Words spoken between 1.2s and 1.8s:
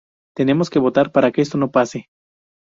que esto no